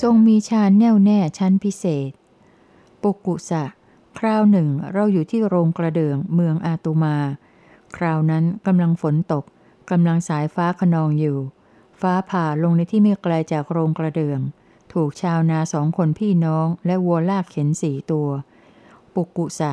[0.00, 2.10] ทรงมีฌานแน่วแน่ชั้นพิเศษ
[3.02, 3.64] ปุกุสะ
[4.18, 7.16] คราวหนึ่งเราอยู่ที่โรงกระเดื่องเมืองอาตุมา
[7.96, 9.44] คราวนั้นกำลังฝนตก
[9.90, 11.38] กำลังสายฟ้าขนองอยู่
[12.00, 14.40] ฟ้าผ่าลงในที่ไม่ไกลจากโรงกระเดื่อง
[14.92, 18.28] ถูกชาวนาสองคนพี่น้องและวัวลากเข็นสี่ตัว
[19.14, 19.72] ปุกุสะ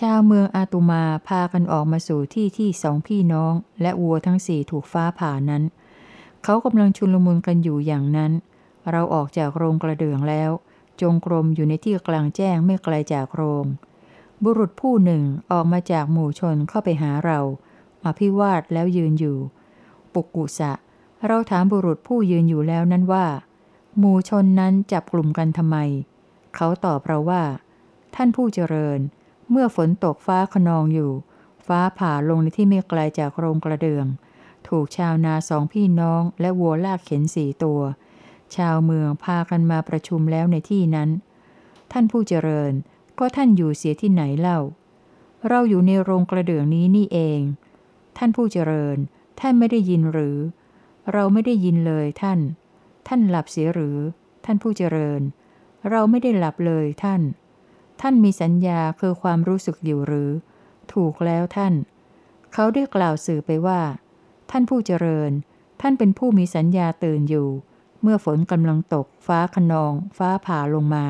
[0.00, 5.62] ชาวเมืองอาตุมาพากันออกมาสู่ที่ที่สองพี่น้อง และวัวทั้งสี่ถูกฟ้าผ่านั้น
[6.44, 8.32] เขากำลังชุลมุนกันอยู่อย่างนั้น
[8.90, 10.50] เราออกจากโรงกระเดื่องแล้ว
[11.00, 13.64] จงกรมอยู่ในที่กลางแจ้งไม่ไกลจากโรง
[14.44, 17.38] บุรุษผู้หนึ่งออกมาจากหมู่ชนเข้าไปหาเรา
[18.04, 19.38] อภิวาทแล้วยืนอยู่
[20.12, 20.72] ปุกกุสะ
[21.26, 23.26] เราถามบุรุษผู้ยืนอยู่แล้วนั้นว่า
[23.98, 25.76] หมู่ชนนั้นจับกลุ่มกันทำไม
[26.56, 27.42] เขาตอบเราว่า
[28.14, 28.98] ท่านผู้เจริญ
[29.50, 31.12] เมื่อฝนตกฟ้าขนองอยู่
[31.66, 34.06] ฟ้าผ่าลงในที่ไม่ไกลจากโรงกระเดือง
[34.68, 37.80] ถูกชาวนาสองพี่น้องและวัวลากเข็นสี่ตัว
[38.56, 41.10] ชาวเมืองพากันมาประชุมแล้วในที่นั้น
[41.92, 42.72] ท่านผู้เจริญ
[43.18, 44.60] ก็ท่านอยู่เสียที่ไหนเล่า
[45.48, 47.40] เราอยู่ในโรงกระเดื่องนี้นี่เอง
[48.18, 48.96] ท่านผู้เจริญ
[49.40, 50.38] ท่านไม่ได้ยินหรือ
[51.12, 52.40] เราไม่ได้ยินเลยท่าน
[53.06, 53.98] ท่านหลับเสียหรือ
[54.44, 55.20] ท่านผู้เจริญ
[55.90, 57.22] เราไม่ได้หลับเลยท่าน
[58.00, 60.30] ท่านมีสัญญาคือความรู้สึกอยู่หรือ
[60.92, 61.74] ถูกแล้วท่าน
[62.52, 63.80] เขาได้กล่าวสื่อไปว่า
[64.50, 65.30] ท่านผู้เจริญ
[65.80, 67.48] ท่านเป็นผู้มีสัญญาตื่นอยู่
[68.02, 71.06] เมื่อฝนกำลังตก ฟ้าขนอง ฟ้าผ่าลงมา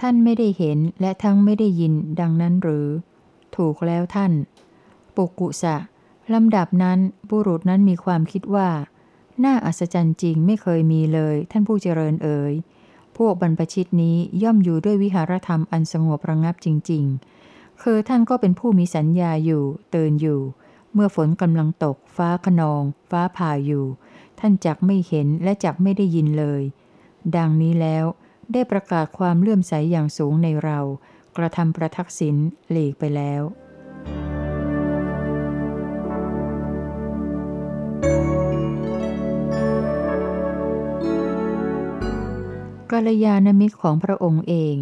[0.00, 2.88] ท่านไม่ได้เห็นและทั้งไม่ได้ยินดังนั้นหรือ
[3.56, 4.32] ถูกแล้วท่าน
[5.16, 5.76] ปุกุสะ
[6.34, 6.98] ลำดับนั้น
[7.30, 8.68] บุรุษนั้นมีความคิดว่า
[9.44, 12.52] น่าอัศจรรย์จริงไม่เคยมีเลย ท่านผู้เจริญเอ๋ย
[13.16, 17.04] พวกบรรพชิตนี้ย่อมอยู่ด้วยวิหารธรรมอันสงบระงับจริง
[17.44, 20.40] ๆ คือท่านก็เป็นผู้มีสัญญาอยู่เตือนอยู่
[20.94, 23.84] เมื่อฝนกำลังตก ฟ้าขนอง ฟ้าผ่าอยู่
[24.44, 26.62] ท่านจักไม่เห็นและจักไม่ได้ยินเลย
[27.36, 28.04] ดังนี้แล้ว
[28.52, 30.78] ได้ประกาศความเลื่อมใสอย่างสูงในเรา
[31.36, 32.36] กระทำประทักษิณ
[32.70, 33.42] หลีกไปแล้ว
[42.90, 44.76] กัลยาณมิตรของพระองค์เอง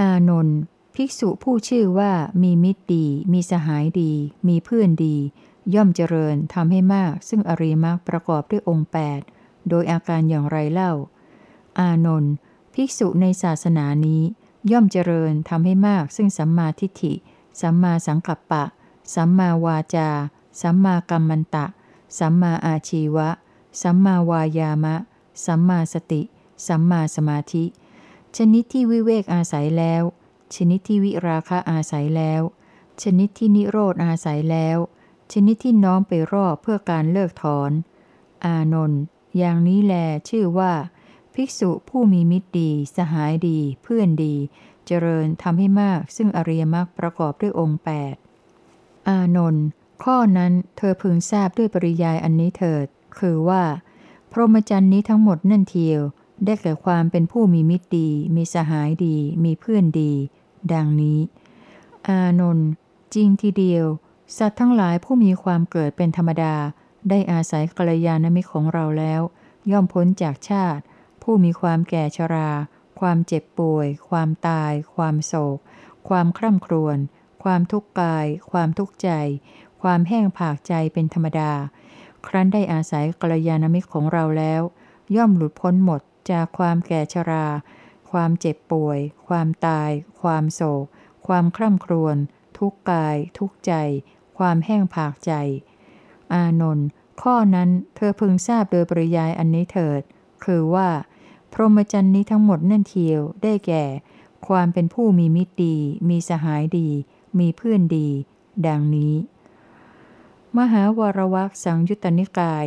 [0.00, 0.58] อานนท์
[0.94, 4.12] ภิกษุผู้ชื่อว่ามีมิตรดี มีสหายดี
[4.48, 5.16] มีเพื่อนดี
[5.74, 8.88] ย่อมเจริญทำให้มาก ซึ่งอริมักประกอบด้วยองค์
[9.28, 10.92] 8 โดยอาการอย่างไรเล่า
[11.78, 12.34] อานนท์
[12.74, 14.22] ภิกษุในศาสนานี้
[14.70, 17.12] ย่อมเจริญทำให้มาก ซึ่งสัมมาทิฏฐิ
[17.60, 18.64] สัมมาสังกัปปะ
[19.14, 20.10] สัมมาวาจา
[20.60, 21.66] สัมมากัมมันตะ
[22.18, 23.28] สัมมาอาชีวะ
[23.82, 24.96] สัมมาวายามะ
[25.44, 26.22] สัมมาสติ
[26.66, 27.64] สัมมาสมาธิ
[28.36, 30.02] ชนิดที่วิเวกอาศัยแล้ว
[30.54, 32.42] ชนิดที่วิราคะอาศัยแล้ว
[33.02, 34.78] ชนิดที่นิโรธอาศัยแล้ว
[35.32, 37.70] ชนิดที่น้อมไปรอบเพื่อการเลิกถอน
[38.44, 39.00] อานนท์
[39.38, 39.94] อย่างนี้แล
[40.28, 40.72] ชื่อว่า
[41.34, 44.34] ภิกษุผู้มีมิตรดี สหายดี เพื่อนดี
[44.86, 47.80] เจริญทำให้มาก ซึ่งอริยมรรคประกอบด้วยองค์
[48.44, 49.64] 8อานนท์
[50.04, 52.86] ข้อนั้นเธอพึงทราบด้วยปริยายอันนี้เถิด
[53.18, 53.62] คือว่า
[54.32, 56.00] พรหมจรรย์นี้ทั้งหมดนั่นเทียว
[56.44, 60.12] ได้แก่ความเป็นผู้มีมิตรดี มีสหายดี มีเพื่อนดี
[60.72, 61.18] ดังนี้
[62.08, 62.68] อานนท์
[63.14, 63.86] จริงทีเดียว
[64.36, 66.54] สัตว์ทั้งหลายผู้มีความเกิดเป็นธรรมดา
[67.08, 69.22] ได้อาศัยกัลยาณมิตรของเราแล้ว
[69.70, 70.82] ย่อมพ้นจากชาติ
[71.22, 72.50] ผู้มีความแก่ชรา
[73.00, 75.58] ความเจ็บป่วย ความตาย ความโศก
[76.08, 76.98] ความคร่ำครวญ
[77.42, 79.10] ความทุกข์กาย ความทุกข์ใจ
[79.82, 81.52] ความแห้งผากใจเป็นธรรมดา
[82.26, 84.62] ครั้นได้อาศัยกัลยาณมิตรของเราแล้ว
[85.16, 86.00] ย่อมหลุดพ้นหมด
[86.30, 87.46] จากความแก่ชรา
[88.10, 88.98] ความเจ็บป่วย
[89.28, 90.84] ความตาย ความโศก
[91.26, 92.16] ความคร่ำครวญ
[92.58, 93.72] ทุกกาย ทุกใจ
[94.36, 95.32] ความแห้งผากใจ
[96.32, 96.86] อานนท์
[97.22, 100.02] ข้อนั้นเธอพึงทราบโดยปริยายอันนี้เถิด
[100.44, 100.88] คือว่า
[101.52, 103.84] พรหมจรรย์นี้ทั้งหมดนั่นเทียวได้แก่
[104.48, 105.76] ความเป็นผู้มีมิตรดี
[106.08, 106.88] มีสหายดี
[107.38, 108.08] มีเพื่อนดี
[108.66, 109.14] ดังนี้
[110.58, 112.66] มหาวรวักสังยุตตนิกาย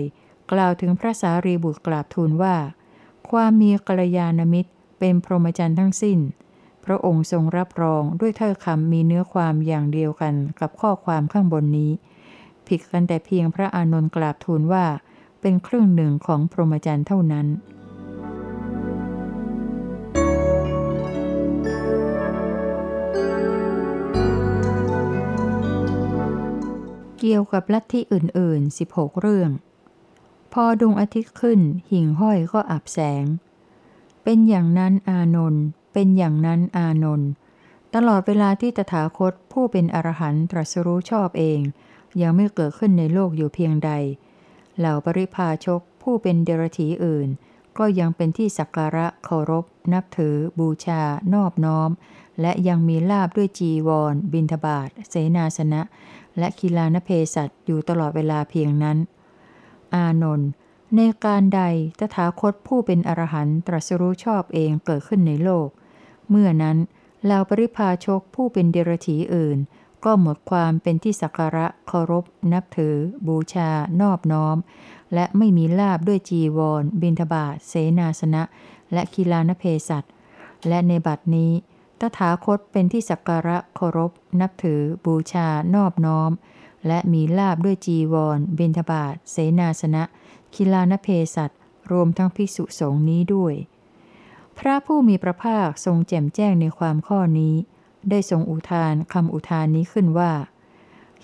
[0.51, 2.55] กล่าวถึงพระสารีบุตรกราบทูลว่า
[3.29, 6.19] ความมีกัลยาณมิตรเป็นพรหมจรรย์ทั้งสิ้น
[6.91, 11.91] ระองค์ทรงรับรองด้วยถ้อยคำมีเนื้อความอย่างเดียวกันกับข้อความข้างบนนี้
[12.67, 14.85] ผิดกันแต่เพียงพระอานนท์กราบทูลว่า
[15.41, 17.47] เป็นครึ่งหนึ่งของพรหมจรรย์เท่านั้น
[27.19, 29.51] เกี่ยวกับลัทธิอื่นๆ 16 เรื่อง
[30.53, 31.59] พอดวงอาทิตย์ขึ้น
[31.91, 33.25] หิ่งห้อยก็อับแสง
[34.23, 37.29] เป็นอย่างนั้นอานนท์ เป็นอย่างนั้นอานนท์
[37.95, 41.59] ตลอดเวลาที่ตถาคตผู้เป็นอรหันตรัสรู้ชอบเอง
[42.21, 43.91] ยังไม่เกิดขึ้นในโลกอยู่เพียงใด
[44.77, 47.29] เหล่าปริพาชกผู้เป็นเดรธีอื่น
[47.77, 51.01] ก็ยังเป็นที่สักการะเคารพ นับถือ บูชา
[51.33, 51.89] นอบน้อม
[52.41, 55.81] และยังมีลาบด้วยจีวร บินทบาทเสนาสนะ
[56.37, 58.97] และคิลานเพสัตอยู่ตลอดเวลาเพียงนั้น
[59.95, 60.49] อานนท์
[60.95, 61.61] ในการใด
[61.99, 65.67] ตถาคตผู้เป็นอรหันตรัสรู้ชอบเองเกิดขึ้นในโลก
[66.29, 66.77] เมื่อนั้น
[67.23, 69.57] เหล่าปริพาชกผู้เป็นเดรถีอื่น
[70.05, 72.95] ก็หมดความเป็นที่สักการะเคารพ นับถือ
[73.27, 73.69] บูชา
[74.01, 74.57] นอบน้อม
[75.13, 78.43] และไม่มีลาบด้วยจีวร บินทบาทเสนาสนะ
[78.93, 80.03] และคีลานเพสัต
[80.67, 81.51] และในบัดนี้
[81.99, 86.31] ตถาคตเป็นที่สักการะเคารพ นับถือ บูชา นอบน้อม
[86.87, 90.03] และมีลาบด้วยจีวร บินทบาทเสนาสนะ
[90.53, 91.51] คิลานเพสัต
[91.91, 93.53] รวมทั้งภิกษุสงฆ์นี้ด้วย
[94.57, 97.55] พระผู้มีพระภาคทรงแจ่มแจ้งในความข้อนี้
[98.09, 100.31] ได้ทรงอุทานคำอุทานนี้ขึ้นว่า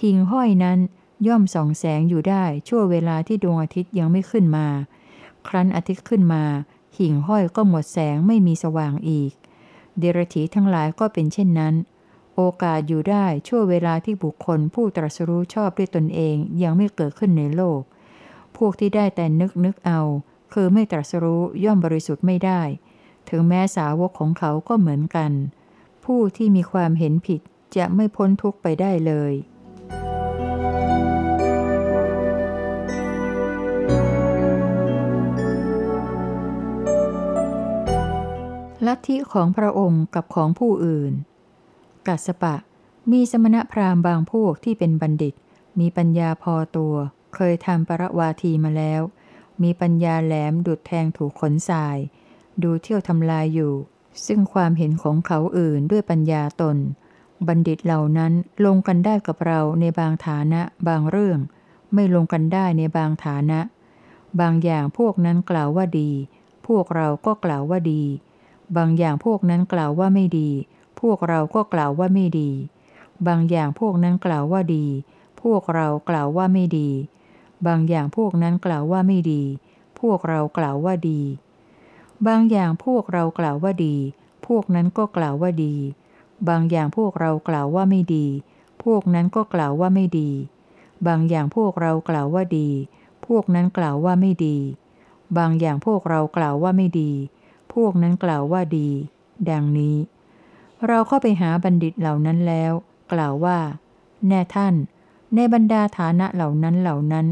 [0.01, 0.79] หิงห้อยนั้น
[1.27, 4.67] ย่อมส่องแสงอยู่ได้ชั่วเวลาที่ดวงอาทิตย์ยังไม่ขึ้นมา
[5.47, 6.43] ครั้นอาทิตย์ขึ้นมา
[6.97, 9.33] หิ่งห้อยก็หมดแสงไม่มีสว่างอีก
[9.99, 11.73] เดรธีทั้งหลายก็เป็นเช่นนั้น
[12.35, 17.81] โอกาสอยู่ได้ชั่วเวลาที่บุคคลผู้ตรัสรู้ชอบด้วยตนเองยังไม่เกิดขึ้นในโลก
[18.57, 20.01] พวกที่ได้แต่นึกนึกเอา
[20.53, 22.61] คือไม่ตรัสรู้ย่อมบริสุทธิ์ไม่ได้
[23.29, 25.31] ถึงแม้สาวกของเขาก็เหมือนกัน
[26.05, 27.41] ผู้ที่มีความเห็นผิด
[27.75, 29.33] จะไม่พ้นทุกข์ไปได้เลย
[38.85, 41.13] ลัทธิของพระองค์กับของผู้อื่น
[42.07, 42.55] กัสปะ
[43.11, 45.33] มีสมณพราหมณ์บางพวกที่เป็นบัณฑิต
[45.79, 46.95] มีปัญญาพอตัว
[47.35, 49.01] เคยทำปรวาทีมาแล้ว
[49.63, 51.97] มีปัญญาแหลมดุดแทงถูกขนทราย
[52.63, 53.73] ดูเที่ยวทำลายอยู่
[54.25, 56.77] ซึ่งความเห็นของเขาอื่นด้วยปัญญาตน
[57.47, 58.33] บัณฑิตเหล่านั้น
[58.65, 61.39] ลงกันได้กับเราในบางฐานะบางเรื่อง
[61.93, 63.59] ไม่ลงกันได้ในบางฐานะ
[64.39, 66.11] บางอย่างพวกนั้นกล่าวว่าดี
[66.67, 68.03] พวกเราก็กล่าวว่าดี
[68.77, 70.49] บางอย่างพวกนั้นกล่าวว่าไม่ดี
[71.01, 72.51] พวกเราก็กล่าวว่าไม่ดี
[73.27, 74.85] บางอย่างพวกนั้นกล่าวว่าดี
[75.41, 76.89] พวกเรากล่าวว่าไม่ดี
[77.67, 79.43] บางอย่างพวกนั้นกล่าวว่าไม่ดี
[79.99, 81.21] พวกเรากล่าวว่าดี
[82.27, 83.95] บางอย่างพวกเรากล่าวว่าดี
[84.47, 85.75] พวกนั้นก็กล่าวว่าดี
[86.49, 88.25] บางอย่างพวกเรากล่าวว่าไม่ดี
[88.83, 90.29] พวกนั้นก็กล่าวว่าไม่ดี
[91.07, 92.69] บางอย่างพวกเรากล่าวว่าดี
[93.25, 94.57] พวกนั้นกล่าวว่าไม่ดี
[95.37, 97.11] บางอย่างพวกเรากล่าวว่าไม่ดี
[97.73, 98.89] พวกนั้นกล่าวว่าดี
[99.49, 99.95] ดังนี้
[100.87, 102.71] เราเข้าไปหาบัณฑิตเหล่านั้นแล้ว
[103.13, 103.57] กล่าวว่า
[104.27, 104.73] แน่ท่าน
[105.35, 107.25] ในบรรดาฐานะเหล่านั้นเหล่านั้น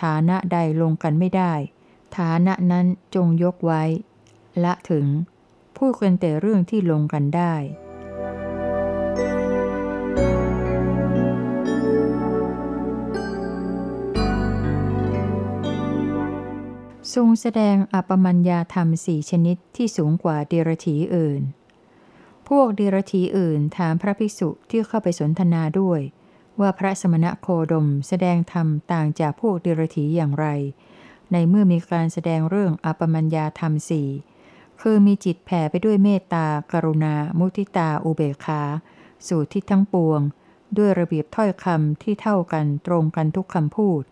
[0.00, 1.52] ฐานะใดลงกันไม่ได้
[2.18, 3.82] ฐานะนั้นจงยกไว้
[4.64, 5.06] ละถึง
[5.76, 7.54] พูดกันแต่เรื่องที่ลงกันได้
[17.14, 21.42] ทรงแสดงอปมัญญาธรรมสี่ชนิดที่สูงกว่าเดรถีอื่น
[22.48, 26.00] พวกเดรถีอื่นถามพระภิกษุที่เข้าไปสนทนาด้วย
[26.62, 30.46] ว่าพระสมณะโคดมแสดงธรรมต่างจากพวกเดรถีอย่างไร
[31.32, 34.08] ในเมื่อมีการแสดงเรื่องอปมัญญาธรรมสี่
[34.80, 38.62] คือมีจิตแผ่ไปด้วยเมตตา กรุณา มุทิตา อุเบกขา
[39.26, 40.20] สู่ทิศทั้งปวง
[40.76, 44.02] ด้วยระเบียบถ้อยคำที่เท่ากันตรงกันทุกคำพูด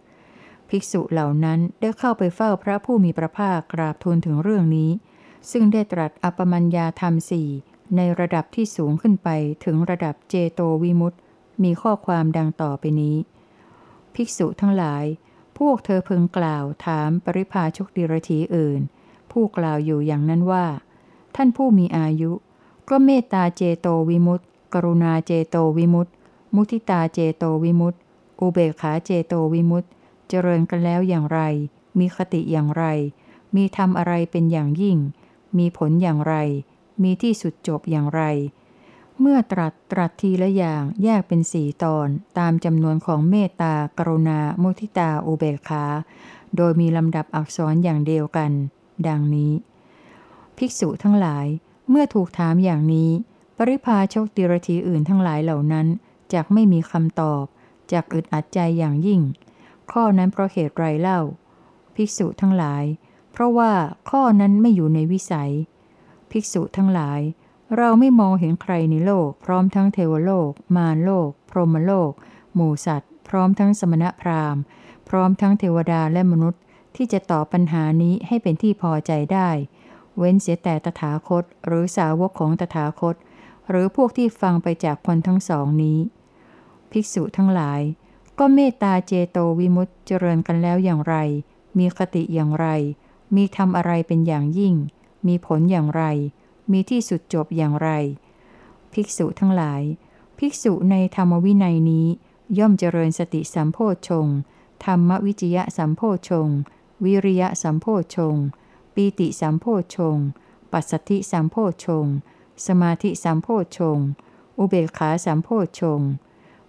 [0.68, 4.90] ภิกษุเหล่านั้นได้เข้าไปเฝ้าพระผู้มีพระภาคกราบทูลถึงเรื่องนี้
[5.50, 7.48] ซึ่งได้ตรัสอปมัญญาธรรมสี่
[7.96, 9.28] ในระดับที่สูงขึ้นไป
[9.64, 11.18] ถึงระดับเจโตวิมุตติ
[11.62, 13.16] มีข้อความดังต่อไปนี้
[14.14, 15.04] ภิกษุทั้งหลาย
[15.58, 18.80] พวกเธอพึงกล่าวถามปริพาชกดิรถีอื่น
[19.30, 20.66] ผู้กล่าวอยู่อย่างนั้นว่า
[21.36, 22.32] ท่านผู้มีอายุ
[22.88, 26.12] ก็เมตตาเจโตวิมุตติ กรุณาเจโตวิมุตติ
[26.54, 27.98] มุทิตาเจโตวิมุตติ
[28.40, 29.88] อุเบกขาเจโตวิมุตติ
[30.28, 31.40] เจริญกันแล้วอย่างไร
[31.98, 32.84] มีคติอย่างไร
[33.54, 34.98] มีทำอะไรเป็นอย่างยิ่ง
[35.58, 36.34] มีผลอย่างไร
[37.02, 38.22] มีที่สุดจบอย่างไร
[39.20, 42.08] เมื่อตรัสตรัสทีละอย่างแยกเป็นสี่ตอน
[42.38, 45.84] ตามจำนวนของเมตตากรุณา มุทิตาอุเบกขา
[46.56, 48.50] โดยมีลำดับอักษรอย่างเดียวกัน
[49.08, 49.52] ดังนี้
[50.56, 51.46] ภิกษุทั้งหลาย
[51.90, 53.10] เมื่อถูกถามอย่างนี้
[53.56, 55.86] ปริพาชกติรทีอื่นทั้งหลายเหล่านั้น
[56.32, 57.44] จากไม่มีคำตอบ
[57.92, 59.20] จากอึดอัดใจอย่างยิ่ง
[59.92, 61.20] ข้อนั้นเพราะเหตุไรเล่า
[61.94, 62.84] ภิกษุทั้งหลาย
[63.32, 63.72] เพราะว่า
[64.10, 65.52] ข้อนั้นไม่อยู่ในวิสัย
[66.30, 67.20] ภิกษุทั้งหลาย
[67.76, 72.10] เราไม่มองเห็นใครในโลก พร้อมทั้งเทวโลก มารโลก พรหมโลก
[72.54, 74.62] หมู่สัตว์ พร้อมทั้งสมณพราหมณ์
[75.08, 76.62] พร้อมทั้งเทวดาและมนุษย์
[76.96, 79.48] ที่จะตอบปัญหานี้ให้เป็นที่พอใจได้
[80.18, 83.14] เว้นเสียแต่ตถาคต หรือสาวกของตถาคต
[83.68, 85.98] หรือพวกที่ฟังไปจากคนทั้งสองนี้
[86.90, 87.80] ภิกษุทั้งหลาย
[88.38, 91.16] ก็เมตตาเจโตวิมุตติเจริญกันแล้วอย่างไร
[91.78, 92.66] มีคติอย่างไร
[93.34, 94.74] มมีทำอะไรเป็นอย่างยิ่ง
[95.26, 96.02] มีผลอย่างไร
[96.72, 97.88] มีที่สุดจบอย่างไร
[98.92, 99.82] ภิกษุทั้งหลาย
[100.38, 102.06] ภิกษุในธรรมวินัยนี้
[102.58, 104.26] ย่อมเจริญสติสัมโพชง
[104.84, 106.48] ธรรมวิจยะสัมโพชง
[107.04, 107.86] วิริยะสัมโพ
[108.16, 108.34] ชง
[108.94, 110.16] ปีติสัมโพชง
[110.72, 112.06] ปัสสติสัมโพชง
[112.66, 113.48] สมาธิสัมโพ
[113.78, 113.98] ชง
[114.58, 115.48] อุเบกขาสัมโพ
[115.80, 116.00] ชง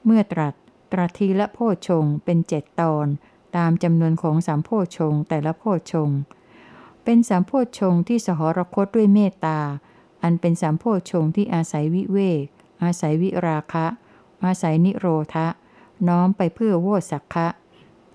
[0.06, 0.54] เมื่อตรัส
[0.92, 3.08] ตรัทีละโพชงเป็นเจ็ดตอน
[3.56, 6.10] ตามจำนวนของสัมโพชงแต่ละโพชง
[7.04, 9.60] เป็นสัมโพชงที่สหรคตด้วยเมตตา
[10.24, 12.46] อันเป็นสัมโพชงที่อาศัยวิเวก
[12.84, 13.86] อาศัยวิราคะ
[14.46, 15.48] อาศัยนิโรธะ
[16.08, 17.48] น้อมไปเพื่อโวสักคะ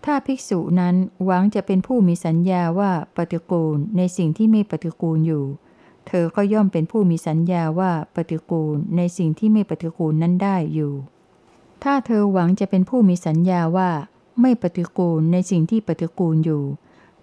[0.04, 5.44] ถ้าภิกษุนั้นหวังจะเป็นผู้มีสัญญาว่าปฏิกูลในสิ่งที่ไม่ปฏิกูลอยู่
[6.06, 10.92] เธอก็ย่อมเป็นผู้มีสัญญาว่าปฏิกูลในสิ่งที่ไม่ปฏิกูลนั้นได้อยู่
[11.82, 13.90] ถ้าเธอหวังจะเป็นผู้มีสัญญาว่า
[14.40, 16.62] ไม่ปฏิกูลในสิ่งที่ปฏิกูลอยู่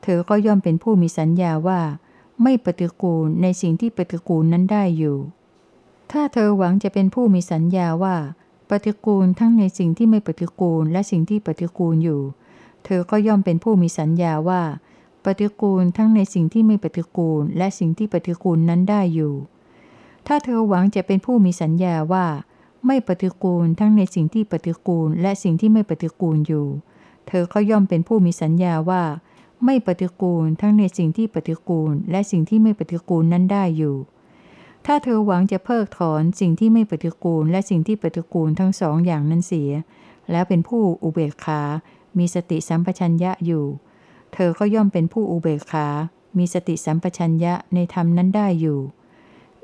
[0.03, 1.81] เธอก็ย่อมเป็นผู้มีสัญญาว่า
[2.43, 5.17] ไม่ปฏิกูลในสิ่งที่ปฏิกูลนั้นได้อยู่
[6.11, 8.17] ถ้าเธอหวังจะเป็นผู้มีสัญญาว่า
[8.69, 12.21] ปฏิกูลทั้งในสิ่งที่ไม่ปฏิกูลและสิ่งที่ปฏิกูลอยู่
[12.85, 14.61] เธอก็ย่อมเป็นผู้มีสัญญาว่า
[15.25, 19.33] ปฏิกูลทั้งในสิ่งที่ไม่ปฏิกูลและสิ่งที่ปฏิกูลนั้นได้อยู่
[20.27, 22.25] ถ้าเธอหวังจะเป็นผู้มีสัญญาว่า
[22.87, 26.67] ไม่ปฏิกูลทั้งในสิ่งที่ปฏิกูลและสิ่งที่ไม่ปฏิกูลอยู่
[27.27, 29.03] เธอก็ย่อมเป็นผู้มีสัญญาว่า
[29.65, 33.95] ไม่ปฏิกูลทั้งในสิ่งที่ปฏิกูล และสิ่งที่ไม่ปฏิกูลนั้นได้อยู่
[34.85, 39.71] ถ้าเธอหวังจะเพิกถอนสิ่งที่ไม่ปฏิกูล และสิ่งที่ปฏิกูลทั้งสองอย่างนั้นเสีย
[40.31, 41.61] แล้วเป็นผู้อุเบกขา
[42.17, 43.65] มีสติสัมปชัญญะอยู่
[44.33, 45.87] เธอก็ย่อมเป็นผู้อุเบกขา
[46.37, 48.79] มีสติสัมปชัญญะในธรรมนั้นได้อยู่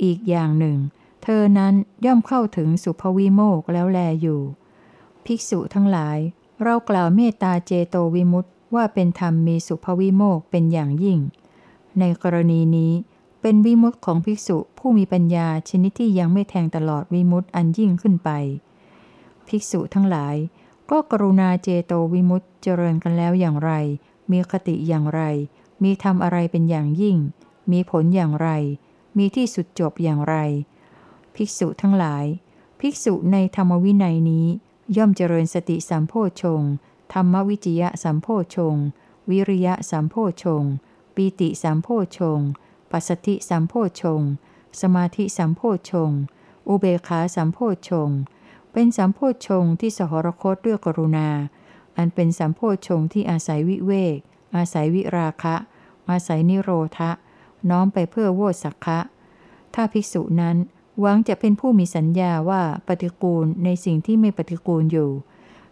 [0.03, 0.77] อีกอย่างหนึ่ง
[1.23, 1.73] เธอนั้น
[2.05, 4.41] ย่อมเข้าถึงสุภวิโมกแล้วแลอยู่
[5.25, 6.17] ภิกษุทั้งหลาย
[6.63, 11.19] เรากล่าวเมตตาเจโตวิมุตต ว่าเป็นธรรมมีสุภวิโมกเป็นอย่างยิ่ง
[11.99, 12.93] ในกรณีนี้
[13.41, 18.29] เป็นวิมุตของภิกษุผู้มีปัญญาชนิดที่ยังไม่แทงตลอดวิมุตอันยิ่งขึ้นไป
[19.47, 20.35] ภิกษุทั้งหลาย
[20.89, 23.71] ก็กรุณาเจโตวิมุตเจริญกันแล้วอย่างไร
[24.31, 25.21] มีคติอย่างไร
[25.83, 27.17] มีทำอะไรเป็นอย่างยิ่ง
[27.71, 28.49] มีผลอย่างไร
[29.17, 30.35] มีที่สุดจบอย่างไร
[31.35, 32.25] ภิกษุทั้งหลาย
[32.79, 34.47] ภิกษุในธรรมวินัยนี้
[34.97, 36.61] ย่อมเจริญสติสัมโพชง
[37.13, 38.75] ธรรมวิจยะสัมโพชง
[39.29, 40.63] วิริยะสัมโพชง
[41.15, 41.87] ปีติสัมโพ
[42.17, 42.39] ชง
[42.91, 44.21] ปัสสติสัมโพชง
[44.81, 45.61] สมาธิสัมโพ
[45.91, 46.11] ชง
[46.67, 48.09] อุเบขาสัมโพชง
[48.71, 51.29] เป็นสัมโพชงที่สหรคตด้วยกรุณา
[51.97, 54.17] อันเป็นสัมโพชงที่อาศัยวิเวก
[54.55, 55.55] อาศัยวิราคะ
[56.09, 57.11] อาศัยนิโรธะ
[57.69, 58.99] น้อมไปเพื่อโวสักคะ
[59.73, 60.57] ถ้าภิกษุนั้น
[60.99, 65.09] หวังจะเป็นผู้มีสัญญาว่าปฏิกูลในสิ่งที่ไม่ปฏิกูลอยู่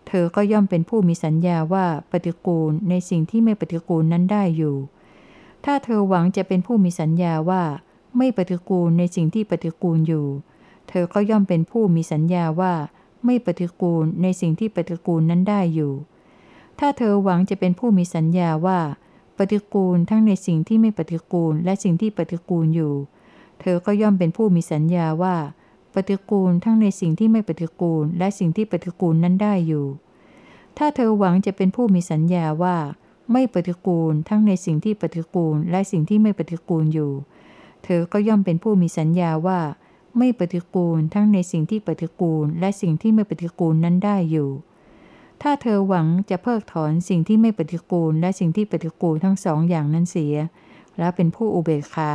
[0.08, 4.76] เธอก็ย่อมเป็นผู้มีสัญญาว่าปฏิกูลในสิ่งที่ไม่ปฏิกูลนั้นได้อยู่
[5.66, 7.64] ถ้าเธอหวังจะเป็นผู้มีสัญญาว่า
[8.18, 10.28] ไม่ปฏิกูลในสิ่งที่ปฏิกูลอยู่
[10.90, 12.74] เธอก็ย่อมเป็นผู้มีสัญญาว่า
[13.26, 15.94] ไม่ปฏิกูลในสิ่งที่ปฏิกูลนั้นได้อยู่
[16.80, 18.80] ถ้าเธอหวังจะเป็นผู้มีสัญญาว่า
[19.38, 22.94] ปฏิกูลทั้งในสิ่งที่ไม่ปฏิกูลและสิ่งที่ปฏิกูลอยู่
[23.62, 25.36] เธอก็ย่อมเป็นผู้มีสัญญาว่า
[25.98, 29.86] ปฏิกูลทั้งในสิ่งที่ไม่ปฏิกูล และสิ่งที่ปฏิกูลนั้นได้อยู่
[30.78, 32.78] ถ้าเธอหวังจะเป็นผู้มีสัญญาว่า
[33.32, 37.12] ไม่ปฏิกูลทั้งในสิ่งที่ปฏิกูล และสิ่งที่ไม่ปฏิกูลอยู่
[37.84, 39.60] เธอก็ย่อมเป็นผู้มีสัญญาว่า
[40.18, 44.50] ไม่ปฏิกูลทั้งในสิ่งที่ปฏิกูล และสิ่งที่ไม่ปฏิกูลนั้นได้อยู่
[45.42, 50.36] ถ้าเธอหวังจะเพิกถอนสิ่งที่ไม่ปฏิกูล และสิ่งที่ปฏิกูลทั้งสองอย่างนั้นเสีย
[50.98, 52.12] แล้วเป็นผู้อุเบกขา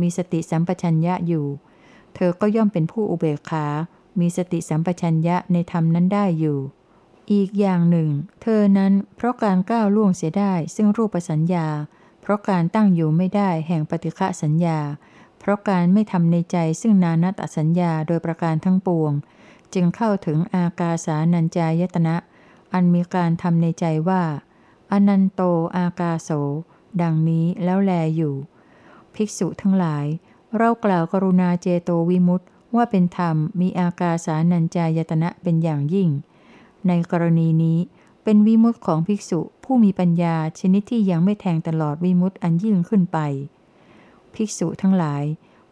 [0.00, 1.46] มีสติสัมปชัญญะอยู่
[2.20, 3.66] เธอก็ย่อมเป็นผู้อุเบกขา
[4.20, 6.58] มีสติสัมปชัญญะในธรรมนั้นได้อยู่
[7.32, 8.08] อีกอย่างหนึ่ง
[8.42, 11.66] เธอนั้นเพราะการก้าวล่วงเสียได้ซึ่งรูปสัญญา
[12.20, 14.78] เพราะการตั้งอยู่ไม่ได้แห่งปฏิฆะสัญญา
[15.38, 19.12] เพราะการไม่ทำในใจซึ่งนานัตสัญญาโดยประการทั้งปวง
[19.74, 22.16] จึงเข้าถึงอากาสานัญจายตนะ
[22.72, 24.22] อันมีการทำในใจว่า
[24.92, 25.42] อนันโต
[25.76, 26.30] อากาโส
[27.02, 28.34] ดังนี้แล้วแลอยู่
[29.14, 30.06] ภิกษุทั้งหลาย
[30.56, 36.08] เรากล่าวกรุณาเจโตวิมุตต์ว่าเป็นธรรมมีอากาสานัญจายตนะเป็นอย่างยิ่ง
[36.86, 37.78] ในกรณีนี้
[38.24, 43.18] เป็นวิมุตต์ของภิกษุผู้มีปัญญาชนิดที่ยังไม่แทงตลอดวิมุตต์อันยิ่งขึ้นไป
[44.34, 45.24] ภิกษุทั้งหลาย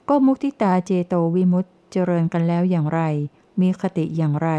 [0.08, 3.00] ก็มุติตาเจโตวิมุตต์เจริญกันแล้วอย่างไร
[3.60, 4.50] มีคติอย่างไร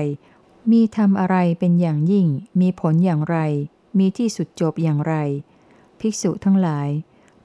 [0.72, 2.28] มีทำอะไรเป็นอย่างยิ่ง
[2.60, 3.38] มีผลอย่างไร
[3.98, 5.16] มีที่สุดจบอย่างไร
[6.00, 6.90] ภิกษุทั้งหลาย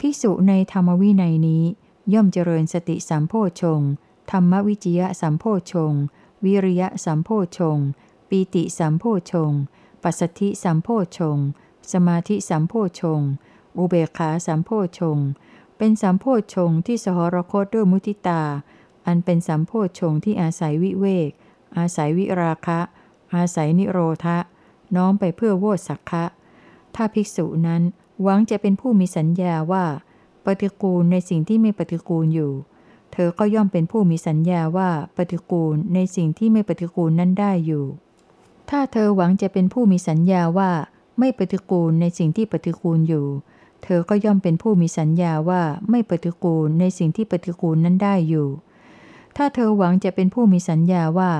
[0.00, 1.64] ภิกษุในธรรมวินัยนี้
[2.12, 3.80] ย่อมเจริญสติสัมโพชง
[4.30, 5.92] ธรรมวิจยะสัมโพชง
[6.44, 7.78] วิริยะสัมโพชง
[8.28, 9.52] ปีติสัมโพชง
[10.02, 11.38] ปัสสธิสัมโพชง
[11.92, 13.20] สมาธิสัมโพชง
[13.78, 15.18] อุเบกขาสัมโพชง
[15.76, 18.42] เป็นสัมโพชงที่สหรคตด้วยมุติตา
[19.06, 21.30] อันเป็นสัมโพชงที่อาศัยวิเวก
[21.76, 22.80] อาศัยวิราคะ
[23.34, 24.38] อาศัยนิโรธะ
[24.96, 26.24] น้อมไปเพื่อโวสักคะ
[26.94, 27.82] ถ้าภิกษุนั้น
[28.22, 29.84] หวังจะเป็นผู้มีสัญญาว่า
[30.46, 32.52] ปฏิกูลในสิ่งที่ไม่ปฏิกูลอยู่
[33.12, 37.84] เธอก็ย่อมเป็นผู้มีสัญญาว่าปฏิกูลในสิ่งที่ไม่ปฏิกูลนั้นได้อยู่
[38.70, 40.70] ถ้าเธอหวังจะเป็นผู้มีสัญญาว่า
[41.18, 43.26] ไม่ปฏิกูลในสิ่งที่ปฏิกูลอยู่
[43.84, 48.48] เธอก็ย่อมเป็นผู้มีสัญญาว่าไม่ปฏิกูลในสิ่งที่ปฏิกูลนั้นได้อยู่
[49.36, 51.32] ถ้าเธอหวังจะเป็นผู้มีสัญญาว่า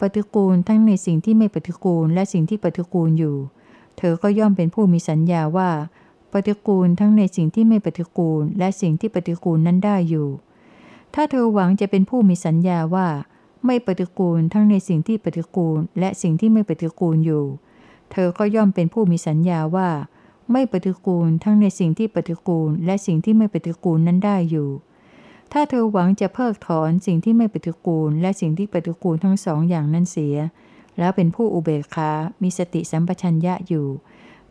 [0.00, 3.36] ปฏิกูลทั้งในสิ่งที่ไม่ปฏิกูลและสิ่งที่ปฏิกูลอยู่
[3.98, 5.70] เธอก็ย่อมเป็นผู้มีสัญญาว่า
[6.32, 10.28] ปฏิกูลทั้งในสิ่งที่ไม่ปฏิกูล และสิ่งที่ปฏิกูลนั้นได้อยู่
[11.14, 13.08] ถ้าเธอหวังจะเป็นผู้มีสัญญาว่า
[13.66, 17.44] ไม่ปฏิกูลทั้งในสิ่งที่ปฏิกูล และสิ่งที่ไม่ปฏิกูลอยู่
[18.12, 19.90] เธอก็ย่อมเป็นผู้มีสัญญาว่า
[20.52, 24.70] ไม่ปฏิกูลทั้งในสิ่งที่ปฏิกูล และสิ่งที่ไม่ปฏิกูลนั้นได้อยู่
[25.52, 30.36] ถ้าเธอหวังจะเพิกถอนสิ่งที่ไม่ปฏิกูล และสิ่งที่ปฏิกูลทั้งสองอย่างนั้นเสีย
[30.98, 32.10] แล้วเป็นผู้อุเบกขา
[32.42, 33.86] มีสติสัมปชัญญะอยู่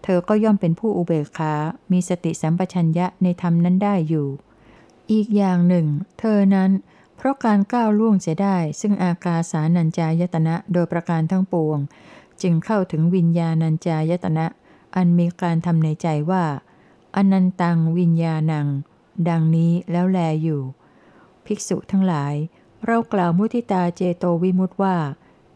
[0.03, 1.53] เธอก็ย่อมเป็นผู้อุเบกขา
[1.91, 4.27] มีสติสัมปชัญญะในธรรมนั้นได้อยู่
[5.12, 5.88] อีกอย่างหนึ่ง
[6.20, 6.72] เธอนั้น
[7.17, 11.79] เพราะการก้าวล่วงเสียได้ ซึ่งอากาสานัญจายตนะโดยประการทั้งปวง
[12.41, 14.46] จึงเข้าถึงวิญญาณัญจายตนะ
[14.96, 16.43] อันมีการทำในใจว่า
[17.15, 18.67] อนันตังวิญญาณัง
[19.29, 20.62] ดังนี้แล้วแลอยู่
[21.46, 22.34] ภิกษุทั้งหลาย
[22.86, 24.96] เรากล่าวมุทิตาเจโตวิมุตว่า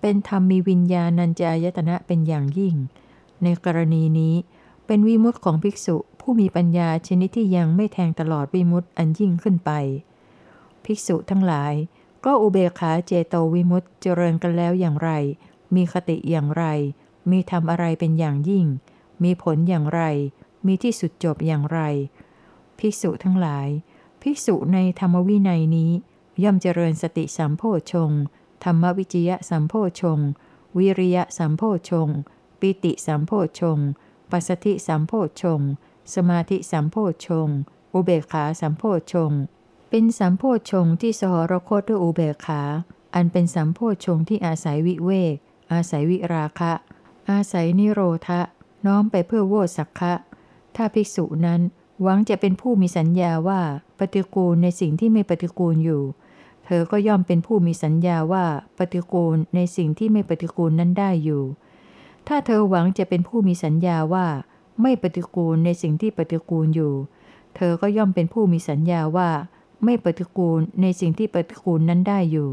[0.01, 2.75] เป็นธรรมมีวิญญาณัญจายตนะเป็นอย่างยิ่ง
[3.43, 4.35] ในกรณีนี้
[4.85, 9.71] เป็นวิมุตของภิกษุผู้มีปัญญาชนิดที่ยังไม่แทงตลอดวิมุตอันยิ่งขึ้นไป
[10.83, 11.73] ภิกษุทั้งหลาย
[12.25, 15.11] ก็อุเบกขาเจโตวิมุตเจริญกันแล้วอย่างไร
[15.75, 16.63] มีคติอย่างไร
[17.31, 18.65] มีทำอะไรเป็นอย่างยิ่ง
[19.23, 20.01] มีผลอย่างไร
[20.65, 21.79] มีที่สุดจบอย่างไร
[22.79, 23.67] ภิกษุทั้งหลาย
[24.21, 25.91] ภิกษุในธรรมวินัยนี้
[26.43, 28.11] ย่อมเจริญสติสัมโพชง
[28.63, 30.19] ธรรมวิจยะสัมโพชง
[30.77, 32.09] วิริยะสัมโพชง
[32.65, 33.79] ปิติสัมโพชง
[34.31, 35.61] ปัสสติสัมโพชง
[36.13, 37.47] สมาธิสัมโพชง
[37.93, 39.31] อุเบกขาสัมโพชง
[39.89, 42.61] เป็นสัมโพชงที่สหรคตด้วยอุเบกขา
[43.15, 45.35] อันเป็นสัมโพชงที่อาศัยวิเวก
[45.71, 46.73] อาศัยวิราคะ
[47.31, 48.41] อาศัยนิโรธะ
[48.85, 50.13] น้อมไปเพื่อโวสักคะ
[50.75, 51.61] ถ้าภิกษุนั้น
[52.01, 53.61] หวังจะเป็นผู้มีสัญญาว่า
[53.99, 56.03] ปฏิกูลในสิ่งที่ไม่ปฏิกูลอยู่
[56.65, 58.45] เธอก็ย่อมเป็นผู้มีสัญญาว่า
[58.77, 61.43] ปฏิกูลในสิ่งที่ไม่ปฏิกูลนั้นได้อยู่
[62.27, 64.27] ถ้าเธอหวังจะเป็นผู้มีสัญญาว่า
[64.81, 66.93] ไม่ปฏิกูลในสิ่งที่ปฏิกูลอยู่
[67.55, 69.29] เธอก็ย่อมเป็นผู้มีสัญญาว่า
[69.83, 72.49] ไม่ปฏิกูลในสิ่งที่ปฏิกูลนั้นได้อยู่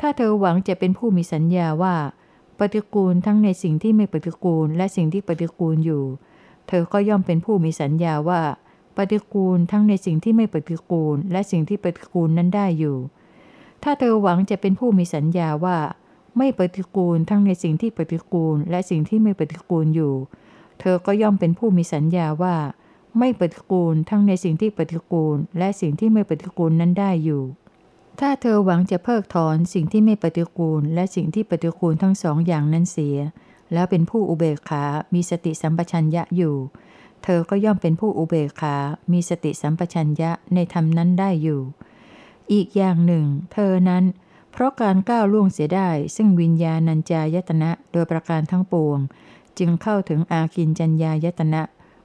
[0.00, 1.96] ถ้าเธอหวังจะเป็นผู้มีสัญญาว่า
[2.58, 6.04] ปฏิกูลทั้งในสิ่งที่ไม่ปฏิกูลและสิ่งที่ปฏิกูลอยู่
[6.68, 8.40] เธอก็ย่อมเป็นผู้มีสัญญาว่า
[8.96, 12.96] ปฏิกูลทั้งในสิ่งที่ไม่ปฏิกูลและสิ่งที่ปฏิกูลนั้นได้อยู่
[13.82, 15.78] ถ้าเธอหวังจะเป็นผู้มีสัญญาว่า
[16.38, 20.14] ไม่ปฏิกูลทั้งในสิ่งที่ปฏิกูลและสิ่งที่ไม่ปฏิกูลอยู่
[20.80, 22.56] เธอก็ย่อมเป็นผู้มีสัญญาว่า
[23.18, 27.42] ไม่ปฏิกูลทั้งในสิ่งที่ปฏิกูล และสิ่งที่ไม่ปฏิกูลนั้นได้อยู่
[28.20, 33.16] ถ้าเธอหวังจะเพิกถอนสิ่งที่ไม่ปฏิกูล และสิ่งที่ปฏิกูลทั้งสองอย่างนั้นเสีย
[33.72, 36.56] แล้วเป็นผู้อุเบกขา มีสติสัมปชัญญะอยู่
[37.24, 38.76] เธอก็ย่อมเป็นผู้อุเบกขา
[39.12, 41.60] มีสติสัมปชัญญะในธรรมนั้นได้อยู่
[42.52, 44.04] อีกอย่างหนึ่ง เธอนั้น
[44.54, 48.98] เพราะการก้าวล่วงเสียได้ซึ่งวิญญาณัญจายตนะโดยประการทั้งปวง
[49.58, 51.62] จึงเข้าถึงอากินจัญญายตนะ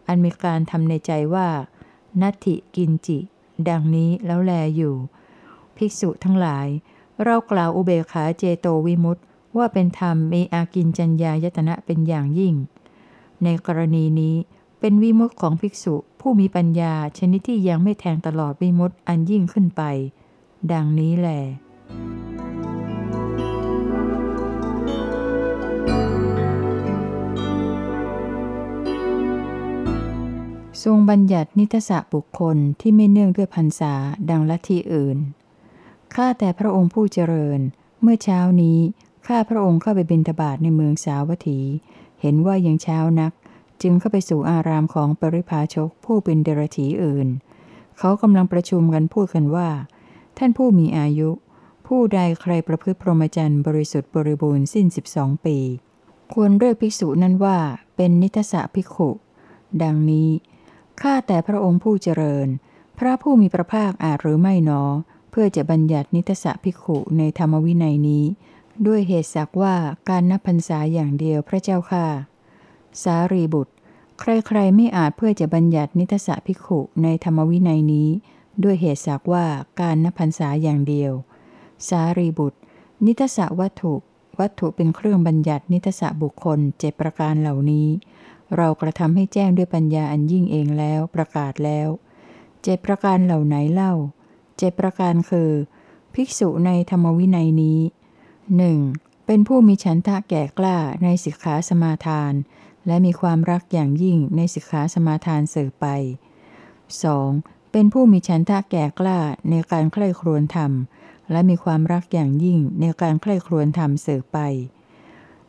[0.07, 1.47] อันมีการทำในใจว่า
[2.21, 3.19] นัตถิกินจิ
[3.69, 4.95] ดังนี้แล้วแลอยู่
[5.77, 6.67] ภิกษุทั้งหลาย
[7.23, 9.23] เรากล่าวอุเบขาเจโตวิมุตต์
[9.57, 12.55] ว่าเป็นธรรมมีอากินจัญญายตนะเป็นอย่างยิ่ง
[13.43, 14.35] ในกรณีนี้
[14.79, 19.81] เป็นวิมุตต์ของภิกษุผู้มีปัญญาชนิดที่ยังไม่แทงตลอดวิมุตต์อันยิ่งขึ้นไป
[20.71, 21.39] ดังนี้แหละ
[30.83, 33.93] ทรงบัญญัตินิทสะบุคคลที่ไม่เนื่องด้วยพรรษา
[34.29, 35.17] ดังละที่อื่น
[36.13, 37.59] ข้าแต่พระองค์ผู้เจริญ
[38.01, 38.79] เมื่อเช้านี้
[39.27, 41.59] ข้าพระองค์เข้าไปบิณฑบาตในเมืองสาวัตถี
[42.21, 43.31] เห็นว่ายังเช้านัก
[43.81, 47.27] จึงเข้าไปสู่อารามของปริพาชกผู้เป็นเดรถีอื่น
[47.97, 49.69] เขากำลังประชุมกันพูดกันว่า
[50.37, 51.29] ท่านผู้มีอายุ
[51.87, 55.57] ผู้ใดใครประพฤติพรหมจรรย์บริสุทธิ์บริบูรณ์สิ้นสิบสองปี
[56.33, 57.57] ควรเรียกภิกษุนั้นว่า
[57.95, 59.09] เป็นนิทสะภิกขุ
[59.83, 60.29] ดังนี้
[61.01, 62.47] ข้าแต่พระองค์ผู้เจริญ
[62.97, 64.83] พระผู้มีพระภาคอาจหรือไม่หนอ
[65.31, 68.25] เพื่อจะบัญญัตินิตสะภิกขุในธรรมวินัยนี้
[68.87, 69.75] ด้วยเหตุสักว่า
[70.09, 72.07] การนับพรรษาอย่างเดียวพระเจ้าค่ะ
[73.03, 73.73] สารีบุตร
[74.19, 78.09] ใครๆไม่อาจเพื่อจะบัญญัตินิทสะพิขุในธรรมวินัยนี้
[78.63, 79.45] ด้วยเหตุสักว่า
[79.81, 81.11] การนับพันษาอย่างเดียว
[81.87, 82.59] สารีบุตร
[83.05, 83.93] นิทสะวัตถุ
[84.39, 87.87] วัตถุเป็นเครื่องบัญญัตินิทสะบุคคลเจประการเหล่านี้
[88.57, 91.89] เรากระทำให้แจ้งด้วยปัญญาอันยิ่งเองแล้วประกาศแล้ว
[92.63, 93.93] เจ็ประการเหล่าไหนเล่า
[94.57, 95.51] เจ็ประการคือ
[96.13, 97.79] ภิกษุในธรรมวินัยนี้
[98.57, 98.79] หนึ่ง
[99.25, 102.33] เป็นผู้มีฉันทะแก่กล้าในสิกขาสมาทาน
[102.87, 105.87] และมีความรักอย่างยิ่งในสิกขาสมาทานสืบไป
[106.99, 107.71] 2.
[107.71, 110.71] เป็นผู้มีฉันทะแก่กล้าในการใคร่ครวญธรรม
[111.31, 114.39] และมีความรักอย่างยิ่งในการใคร่ครวญธรรมสืบไป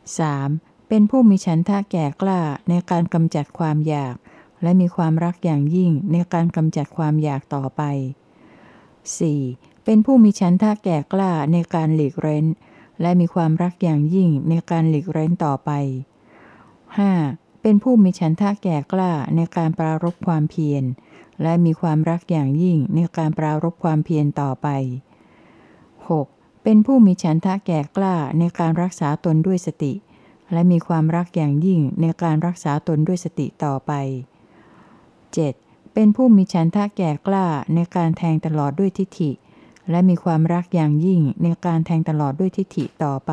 [0.09, 0.70] 3.
[0.93, 4.15] เป็นผู้มีฉันทะแก่กล้าในการกำจัดความอยาก
[4.61, 7.81] และมีความรักอย่างยิ่งในการกำจัดความอยากต่อไป
[8.65, 9.83] 4.
[9.85, 12.45] เป็นผู้มีฉันทะแก่กล้าในการหลีกเร้น
[13.01, 15.71] และมีความรักอย่างยิ่งในการหลีกเร้นต่อไป
[16.87, 17.61] 5.
[17.61, 20.83] เป็นผู้มีฉันทะแก่กล้าในการปรารบความเพียร
[21.41, 24.67] และมีความรักอย่างยิ่งในการปรารบความเพียรต่อไป
[25.87, 26.63] 6.
[26.63, 29.93] เป็นผู้มีฉันทะแก่กล้าในการรักษาตนด้วยสติ
[30.53, 33.91] และมีความรักอย่างยิ่งในการรักษาตนด้วยสติต่อไป
[34.73, 35.93] 7.
[35.93, 39.31] เป็นผู้มีฉันทะแก่กล้าในการแทงตลอดด้วยทิฏฐิ
[39.89, 43.31] และมีความรักอย่างยิ่งในการแทงตลอดด้วยทิฏฐิต่อไป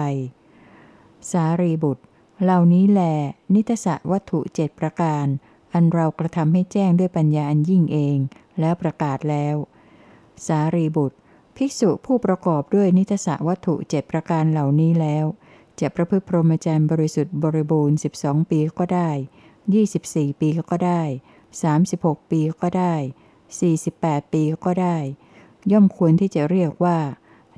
[1.31, 2.05] สารีบุตร
[2.43, 3.01] เหล่านี้แล
[3.55, 5.27] นิตสะวัตถุเจ็ดประการ
[5.75, 8.19] อันเรากระทำให้แจ้งด้วยปัญญาอันยิ่งเอง
[8.61, 9.57] แล้วประกาศแล้ว
[10.47, 11.17] สารีบุตร
[11.57, 15.25] ภิกษุผู้ประกอบด้วยนิตสะวัตถุเจ็ดประการเหล่านี้แล้ว
[15.81, 19.11] จะประพฤติพรหมจรรย์บริสุทธิ์บริบูรณ์ 12 ปีก็ได้
[19.77, 21.03] 24 ปีก็ได้
[21.67, 22.95] 36 ปีก็ได้
[23.63, 24.97] 48 ปีก็ได้
[25.73, 26.99] ย่อมควรที่จะเรียกว่า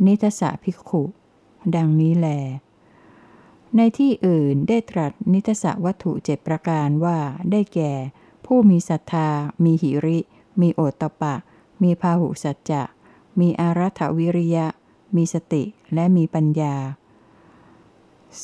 [0.07, 1.03] นิทสะภิกขุ
[1.77, 2.29] ดังนี้แล
[3.77, 7.19] ในที่อื่นได้ตรัสนิทสะวัตถุเจ็ดประการว่า
[7.51, 7.93] ได้แก่
[8.47, 9.29] ผู้มีศรัทธา
[9.65, 10.19] มีหิริ
[10.61, 11.35] มีโอตตะปะ
[11.83, 12.83] มีพาหุสัจจะ
[13.41, 14.67] มีอารัฐวิริยะ
[15.17, 15.63] มีสติ
[15.95, 16.75] และมีปัญญา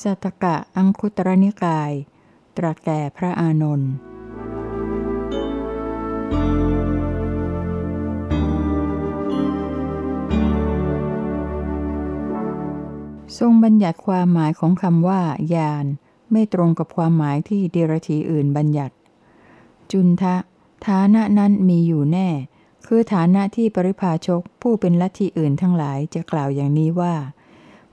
[0.01, 1.93] สัตกะอังคุตรนิกาย
[2.57, 3.93] ตรัสแก่พระอานนท์
[13.39, 15.21] ทรงบัญญัติความหมายของคำว่า
[15.55, 15.87] ยาน
[16.33, 18.95] ไม่ตรงกับความหมายที่เดรธีอื่นบัญญัติ
[19.93, 20.37] จุนทะ
[20.87, 22.29] ฐานะนั้นมีอยู่แน่
[22.87, 27.15] คือฐานะที่ปริพาชกผู้เป็นลัทธิอื่นทั้งหลายจะกล่าวอย่างนี้ว่า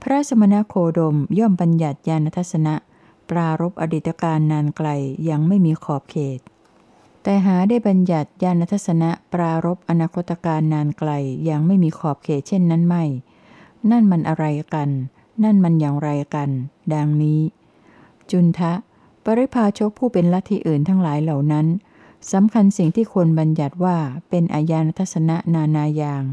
[0.06, 2.76] พระสมณโคดมย่อมบัญญัติญาณทัศนะ
[3.30, 4.90] ปรารบอดีตการนานไกล
[5.30, 6.40] ยังไม่มีขอบเขต
[7.24, 11.12] แต่หาได้บัญญัติญาณทัศนะปรารบอนาคตการนานไกล
[11.50, 13.04] ยังไม่มีขอบเขตเช่นนั้นไม่
[13.92, 14.90] นั่นมันอะไรกัน
[15.44, 16.50] นั่นมันอย่างไรกัน
[16.94, 17.42] ดังนี้
[18.32, 18.74] จุนทะ
[19.24, 21.68] ปริพาชกผู้เป็นลัทธิอื่นทั้งหลายเหล่านั้น
[22.32, 23.98] สำคัญสิ่งที่ควรบัญญัติว่า
[24.30, 26.24] เป็นอาญานทัศนะนานาอย่าง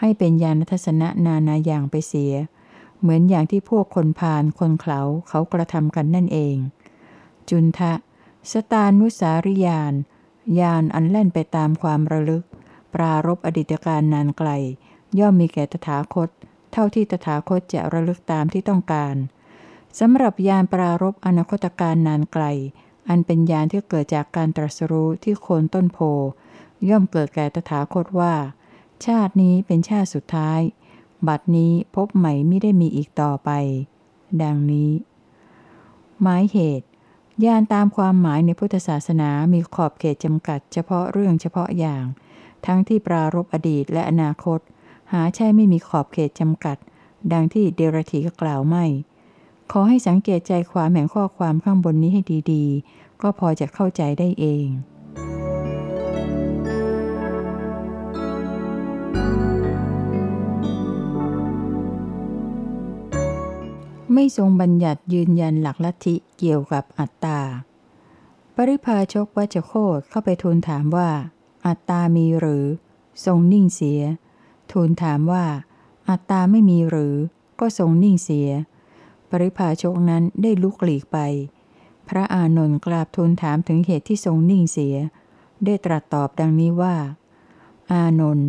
[0.00, 2.34] ให้เป็นญาณทัศนะนานาอย่างไปเสีย
[3.00, 6.56] เหมือนอย่างที่พวกคนพาลคนเขาเขากระทำกันนั่นเอง
[7.48, 7.92] จุนทะ
[8.50, 9.94] สตานุสาริยาน
[10.60, 12.44] ยานอันแล่นไปตามความระลึก
[12.94, 14.50] ปรารบอดีตการนานไกล
[15.18, 16.28] ย่อมมีแก่ตถาคต
[16.72, 19.14] เท่าที่ตถาคตจะระลึกตามที่ต้องการ
[19.98, 22.44] สำหรับยานปรารบอนาคตการนานไกล
[23.08, 25.98] อันเป็นยานที่เกิดจากการตรัสรู้ที่โคนต้นโพ
[26.88, 28.34] ย่อมเกิดแก่ตถาคตว่า
[29.06, 30.60] ชาตินี้เป็นชาติสุดท้าย
[31.26, 33.50] บัดนี้พบใหม่ไม่ได้มีอีกต่อไป
[34.42, 34.90] ดังนี้
[36.22, 36.86] หมายเหตุ
[37.44, 42.04] ยานตามความหมายในพุทธศาสนามีขอบเขตจำกัด เฉพาะเรื่องเฉพาะอย่าง
[42.66, 44.58] ทั้งที่ปรารบอดีตและอนาคต
[45.12, 46.76] หาใช่ไม่มีขอบเขตจำกัด
[47.32, 48.84] ดังที่เดรธีกล่าวไม่
[49.72, 54.66] ขอให้สังเกตใจความแห่งข้อความข้างบนนี้ให้ดีๆ ก็พอจะเข้าใจได้เอง
[64.14, 67.40] ไม่ทรงบัญญัติยืนยันหลักลัทธิเกี่ยวกับอัตตา
[68.54, 71.10] ปริพาชกวัชโคตเข้าไปทูลถามว่า
[71.66, 72.64] อัตตามีหรือ
[73.24, 74.00] ทรงนิ่งเสีย
[74.72, 75.44] ทูลถามว่า
[76.08, 77.16] อัตตาไม่มีหรือ
[77.60, 78.48] ก็ทรงนิ่งเสีย
[79.30, 81.18] ปริภาชกนั้นได้ลุกหลีกไป
[82.08, 84.96] พระอานนท์กราบทูลถามถึงเหตุที่ทรงนิ่งเสีย
[85.64, 86.94] ได้ตรัสตอบดังนี้ว่า
[87.92, 88.48] อานนท์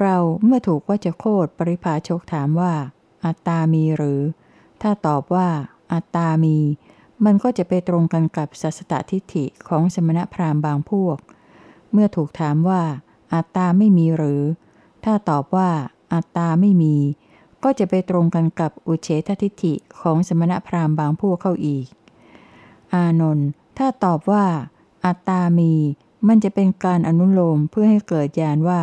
[0.00, 2.72] เราเมื่อถูกว่าจโคดปริภาชกถามว่า
[3.24, 4.20] อัตตามีหรือ
[4.86, 5.48] ถ้าตอบว่า
[5.92, 6.58] อัตตามี
[7.24, 11.18] มันก็จะไปตรงกันกับสัสตทิฏฐิของสมณพราหมณ์บางพวก
[11.92, 12.82] เมื่อถูกถามว่า
[13.34, 14.42] อัตตาไม่มีหรือ
[15.04, 15.70] ถ้าตอบว่า
[16.12, 16.96] อัตตาไม่มี
[17.64, 21.86] ก็จะไปตรงกันกับอุเฉททิฏฐิของสมณพราหมณ์บางพวกเข้าอีก
[22.94, 24.44] อานนท์ถ้าตอบว่า
[25.04, 25.72] อัตตามี
[26.28, 28.80] มันจะเป็นการอนุโลมเพื่อให้เกิดญาณว่า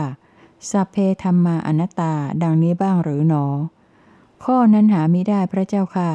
[0.69, 3.45] สัพเพธรรมาอนัตตาดังนี้บ้างหรือหนอ
[4.43, 6.11] ข้อนั้นหาไม่ได้พระเจ้าค่ะ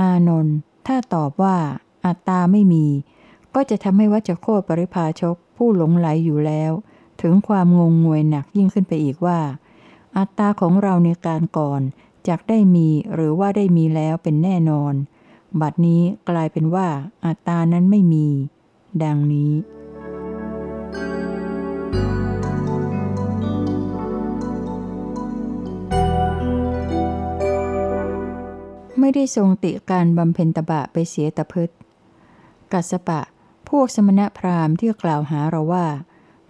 [0.00, 1.56] อานนท์ถ้าตอบว่า
[2.06, 2.86] อัตตาไม่มี
[3.54, 6.72] ก็จะทำให้วัจโคตปริภาชกผู้หลงไหลอยู่แล้ว
[7.22, 9.40] ถึงความงงงวยหนักยิ่งขึ้นไปอีกว่า
[10.16, 11.80] อัตตาของเราในการก่อน
[12.28, 14.94] จากได้มีหรือว่าได้มีแล้วเป็นแน่นอน
[15.60, 16.88] บัดนี้กลายเป็นว่า
[17.26, 18.26] อัตตานั้นไม่มี
[19.04, 19.52] ดังนี้
[29.06, 31.70] ไม่ได้ทรงติการบำเพ็ญตบะไปเสียตะพึด
[32.72, 33.20] กัสปะ
[33.68, 35.86] พวกสมณพราหมณ์ที่กล่าวหาเราว่า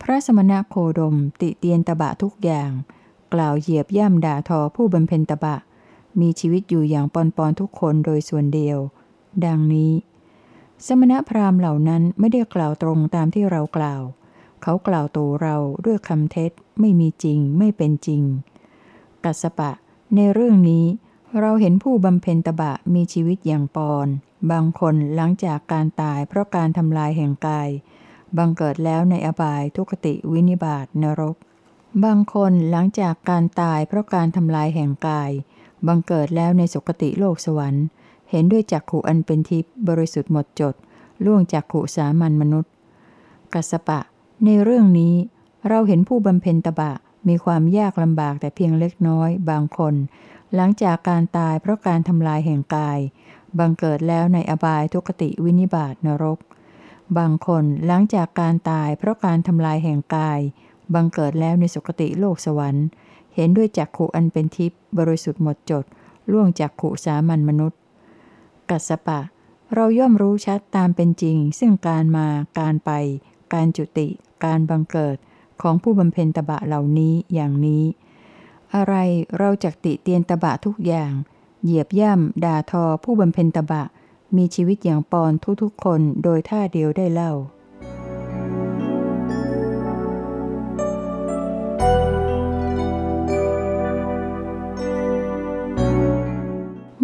[0.03, 2.71] พระสมณโคดมติเตียนตบะทุกอย่าง
[3.35, 5.57] กล่าวเหยียบย่ำด่าทอผู้บำเพ็ญตบะ
[6.21, 8.79] มีชีวิตอยู่อย่างปอนปอนทุกคนโดยส่วนเดียว
[9.45, 9.93] ดังนี้
[10.87, 14.03] สมณพราหมณ์เหล่านั้นไม่ได้กล่าวตรงตามที่เรากล่าว
[14.63, 18.23] เขากล่าวตัวเราด้วยคำเท็จไม่มีจริงไม่เป็นจริง
[19.25, 19.71] กัสปะ
[20.15, 20.87] ในเรื่องนี้
[21.41, 24.09] เราเห็นผู้บำเพ็ญตบะมีชีวิตอย่างปอน
[24.51, 27.69] บางคนหลังจากการตายเพราะการทำลายแห่งกาย
[28.39, 31.37] บังเกิดแล้วในอบายทุกติวินิบาตนรก
[32.05, 35.31] บางคนหลังจากการตายเพราะการทำลายแห่งกาย
[35.87, 37.85] บังเกิดแล้วในสุคติโลกสวรรค์
[38.31, 40.75] เห็นด้วยจักขุอันเป็นทิพย์บริสุทธิ์หมดจด
[41.25, 42.73] ล่วงจากขุสามัญมนุษย์
[43.53, 44.01] กัสปะ
[44.45, 45.15] ในเรื่องนี้
[45.69, 46.93] เราเห็นผู้บำเพ็ญตบะ
[47.29, 49.95] มีความยากลำบากแต่เพียงเล็กน้อย บางคน
[50.55, 52.99] หลังจากการตายเพราะการทำลายแห่งกาย
[53.59, 56.39] บังเกิดแล้วในอบายทุกติวินิบาตนรก
[57.19, 60.41] บางคนหลังจากการตายเพราะการทำลายแห่งกาย
[60.95, 62.87] บังเกิดแล้วในสุคติโลกสวรรค์
[63.35, 65.85] เห็นด้วยจักขุอันเป็นทิพย์บริสุทธิ์หมดจด
[66.33, 67.81] ล่วงจากขุสามัญมนุษย์
[68.71, 69.21] กัสปะ
[69.75, 72.27] เราย่อมรู้ชัดตามเป็นจริง ซึ่งการมา
[72.59, 72.91] การไป
[73.53, 74.09] การจุติ
[74.45, 75.17] การบังเกิด
[75.63, 77.85] ของผู้บำเพ็ญตบะเหล่านี้อย่างนี้
[78.75, 78.95] อะไร
[79.39, 81.13] เราจักติเตียนตบะทุกอย่าง
[81.63, 83.83] เหยียบย่ำด่าทอผู้บำเพ็ญตบะ
[84.37, 87.33] มีชีวิตอย่างปอนทุกๆคนโดยท่าเดียวได้เล่า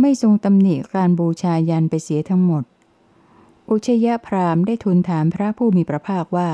[0.00, 2.64] ไม่ทรงตำหนิการบูชายันไปเสียทั้งหมด
[3.70, 6.50] อุชยพรามได้ทูลถามพระผู้มีพระภาคว่า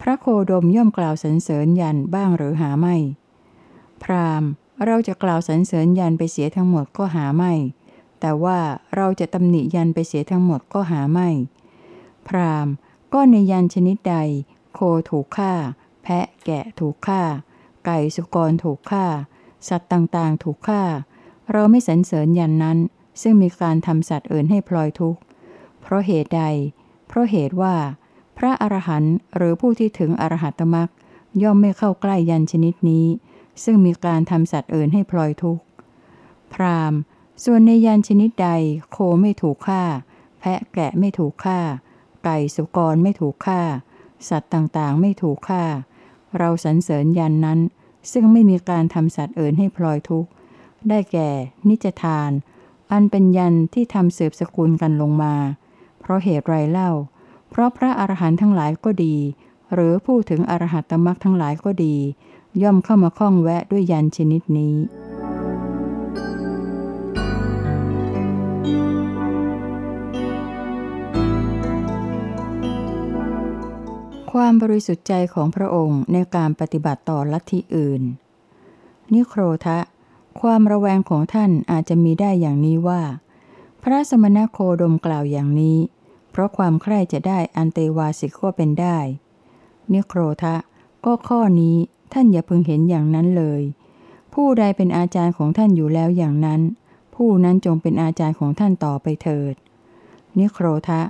[0.00, 2.96] พระโคดมย่อมกล่าวสรรเสริญยันบ้างหรือหาไม่
[4.04, 4.48] พราหมณ์
[4.86, 7.52] เราจะกล่าวสรรเสริญยันไปเสียทั้งหมดก็หาไม่
[8.20, 8.58] แต่ว่า
[8.96, 11.28] เราจะตำหนิยันไปเสียทั้งหมดก็หาไม่
[12.28, 12.72] พราหมณ์
[13.12, 14.16] ก็ในยันชนิดใด
[14.74, 15.52] โคถูกฆ่า
[16.02, 17.22] แพะแกะถูกฆ่า
[17.84, 19.04] ไก่สุกรถูกฆ่า
[19.68, 20.82] สัตว์ต่างๆ ถูกฆ่า
[21.52, 22.78] เราไม่สรรเสริญยันนั้น
[23.22, 25.20] ซึ่งมีการทำสัตว์อื่นให้พลอยทุกข์
[25.80, 26.42] เพราะเหตุใด
[27.08, 27.74] เพราะเหตุว่า
[28.38, 30.88] พระอรหันต์หรือผู้ที่ถึงอรหัตมรัก
[31.42, 33.06] ย่อมไม่เข้าใกล้ยันชนิดนี้
[33.62, 35.62] ซึ่งมีการทำสัตว์อื่นให้พลอยทุกข์
[36.54, 36.92] พราม
[37.44, 38.48] ส่วนในยันชนิดใด
[38.90, 39.82] โคไม่ถูกฆ่า
[40.40, 41.58] แพะแกะไม่ถูกฆ่า
[42.24, 43.60] ไก่สุกรไม่ถูกฆ่า
[44.28, 45.64] สัตว์ต่างๆ ไม่ถูกฆ่า
[46.38, 47.60] เราสรรเสริญยันนั้น
[48.12, 50.30] ซึ่งไม่มีการทำสัตว์อื่นให้พลอยทุกข์
[50.88, 51.30] ได้แก่
[51.68, 52.30] นิจทาน
[52.92, 55.34] อันเป็นยันที่ทำสืบสกุลกันลงมา
[56.00, 56.90] เพราะเหตุไรเล่า
[57.50, 59.16] เพราะพระอรหันต์ทั้งหลายก็ดี
[59.74, 61.96] หรือผู้ถึงอรหัตตมรักทั้งหลายก็ดี
[62.62, 64.74] ย่อมเข้ามาข้องแวะด้วยยันชนิดนี้
[74.32, 78.02] ความบริสุทธิ์ใจของพระองค์ในการปฏิบัติต่อลัทธิอื่น
[79.12, 79.78] นิโครทะ
[80.40, 83.02] ความระแวงของท่านอาจจะมีได้อย่างนี้ว่า
[83.82, 85.78] พระสมณโคดมกล่าวอย่างนี้
[86.30, 88.98] เพราะความใคร่จะได้อันเตวาสิกก็เป็นได้
[89.92, 90.56] นิโครทะ
[91.04, 91.76] ก็ข้อนี้
[92.14, 93.62] ท่านอย่าพึงเห็นอย่างนั้นเลย
[94.34, 96.60] ผู้ใดเป็นอาจารย์ของท่านอยู่แล้วอย่างนั้น
[97.14, 99.54] ผู้นั้นจงเป็นอาจารย์ของท่านต่อไปเถิด
[100.38, 101.02] นิโครทะ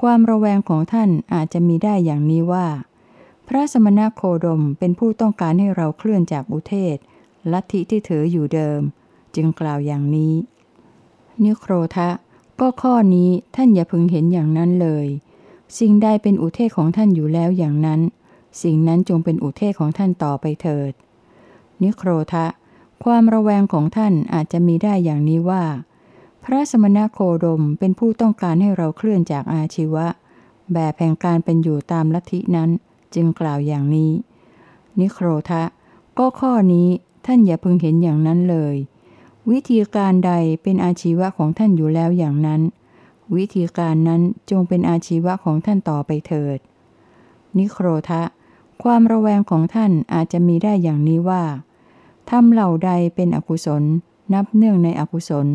[0.00, 2.66] ความระแวงของท่านอาจจะมีได้อย่างนี้ว่า
[3.48, 6.96] พระสมณโคดมเป็นผู้ต้องการให้เราเคลื่อนจากอุเทศ
[7.52, 8.80] ลัทธิที่ถืออยู่เดิม
[9.34, 10.34] จึงกล่าวอย่างนี้
[11.42, 12.08] นิโครทะ
[12.60, 15.06] ก็ข้อนี้ท่านอย่าพึงเห็นอย่างนั้นเลย
[15.78, 18.00] สิ่งใดเป็นอุเทศของท่านอยู่แล้วอย่างนั้น
[18.62, 20.92] สิ่งนั้นจงเป็นอุเทศของท่านต่อไปเถิด
[21.82, 22.46] นิโครทะ
[23.04, 25.64] ความระแวงของท่านอาจจะมีได้อย่างนี้ว่า
[26.44, 30.06] พระสมณโคดมเป็นผู้ต้องการให้เราเคลื่อนจากอาชีวะ
[30.72, 32.70] แบบแห่งการเป็นอยู่ตามลัทธินั้น
[33.14, 34.12] จึงกล่าวอย่างนี้
[35.00, 35.62] นิโครทะ
[36.18, 36.88] ก็ข้อนี้
[37.26, 38.76] ท่านอย่าพึงเห็นอย่างนั้นเลย
[39.50, 40.32] วิธีการใด
[40.62, 42.60] เป็นอาชีวะของท่านอยู่แล้วอย่างนั้น
[43.36, 46.58] วิธีการนั้นจงเป็นอาชีวะของท่านต่อไปเถิด
[47.58, 48.22] นิโครทะ
[48.82, 51.44] ความระแวงของท่านอาจจะมีได้อย่างนี้ว่า
[52.30, 53.82] ทำเหล่าใดเป็นอกุศล
[54.34, 55.46] นับเนื่องในอกุศล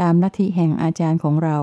[0.00, 1.58] ตามลัทธิแห่งอาจารย์ของเรา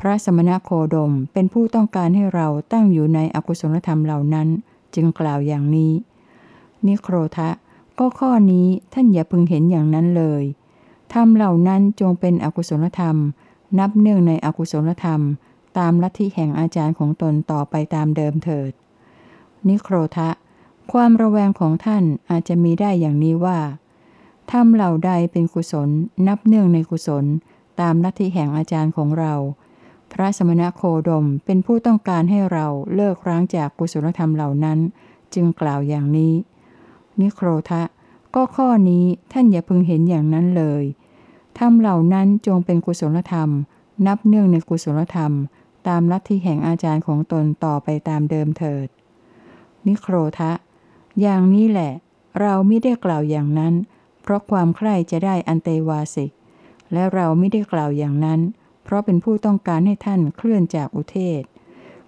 [0.00, 4.48] พระสมณโคดมเป็นผู้ต้องการให้เราตั้งอยู่ในอกุศลธรรมเหล่านั้น
[4.94, 5.92] จึงกล่าวอย่างนี้
[6.86, 7.50] นิโครทะ
[7.98, 10.42] ก็ข้อนี้ท่านอย่าพึงเห็นอย่างนั้นเลย
[11.14, 13.16] ธรรมเหล่านั้นจงเป็นอกุศลธรรม
[13.78, 15.20] นับเนื่องในอกุศลธรรม
[15.78, 18.72] ตามลัทธิแห่งอาจารย์ของตนต่อไปตามเดิมเถิด
[19.68, 20.30] นิโครทะ
[20.92, 23.58] ความระแวงของท่านอาจจะมีได้อย่างนี้ว่า
[24.50, 25.88] ทำเหล่าใดเป็นกุศล
[26.26, 27.24] นับเนื่องในกุศล
[27.80, 29.34] ตามลัทธิแห่งอาจารย์ของเรา
[30.12, 34.78] พระสมณโคดมเป็นผู้ต้องการให้เราเลิกร้างจากกุศลธรรมเหล่านั้น
[35.34, 36.34] จึงกล่าวอย่างนี้
[37.20, 37.82] นิโครทะ
[38.34, 40.84] ก็ข้อนี้ท่านอย่าพึงเห็นอย่างนั้นเลย
[41.58, 43.48] ธรรมเหล่านั้นจงเป็นกุศลธรรม
[44.06, 45.32] นับเนื่องในกุศลธรรม
[45.88, 48.88] ตามลัทธิแห่งอาจารย์ของตนต่อไปตามเดิมเถิด
[49.86, 50.52] นิโครทะ
[51.20, 51.92] อย่างนี้แหละ
[52.40, 53.74] เราไม่ได้กล่าวอย่างนั้น
[54.22, 56.30] เพราะความใคร่จะได้อันเตวาสิก
[56.92, 58.40] และเราไม่ได้กล่าวอย่างนั้น
[58.84, 61.42] เพราะเป็นผู้ต้องการให้ท่านเคลื่อนจากอุเทศ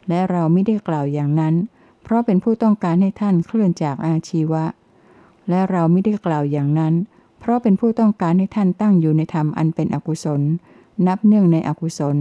[0.08, 1.54] และเราไม่ได้กล่าวอย่างนั้น
[2.02, 4.64] เพราะเป็นผู้ต้องการให้ท่านเคลื่อนจากอาชีวะ
[5.48, 6.94] และเราไม่ได้กล่าวอย่างนั้น
[7.40, 10.40] เพราะเป็นผู้ต้องการให้ท่านตั้งอยู่ในธรรมอันเป็นอกุศล
[11.06, 12.16] นับเนื่องในอกุศล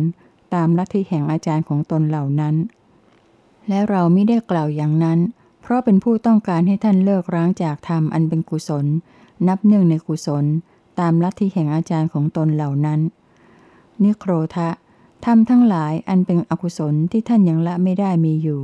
[0.54, 2.56] ตามลัทธิแห่งอาจารย์ของตนเหล่านั้น
[3.68, 8.86] และเราไม่ได้กล่าวอย่างนั้นเราะเป็นผู้ต้องการให้ท่านเลิกร้างจากธรรมอันเป็นกุศล
[9.48, 10.46] นับเนื่องในกุศล
[11.00, 13.00] ตามลัทธิแห่งอาจารย์ของตนเหล่านั้น
[14.04, 14.70] นิโครทะ
[15.26, 18.62] ธรรมทั้งหลายอันเป็นอกุศลที่ท่านยังละไม่ได้มีอยู่